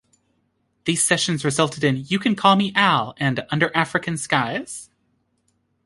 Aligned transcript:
These 0.85 1.03
sessions 1.03 1.45
resulted 1.45 1.83
in 1.83 2.05
"You 2.07 2.17
Can 2.17 2.35
Call 2.35 2.55
Me 2.55 2.73
Al" 2.75 3.13
and 3.19 3.45
"Under 3.51 3.69
African 3.77 4.17
Skies". 4.17 4.89